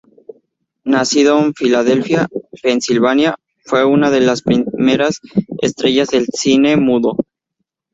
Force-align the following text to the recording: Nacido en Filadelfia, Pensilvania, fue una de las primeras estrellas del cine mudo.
Nacido 0.83 1.37
en 1.37 1.53
Filadelfia, 1.53 2.27
Pensilvania, 2.63 3.35
fue 3.65 3.85
una 3.85 4.09
de 4.09 4.21
las 4.21 4.41
primeras 4.41 5.21
estrellas 5.61 6.07
del 6.07 6.25
cine 6.33 6.75
mudo. 6.75 7.17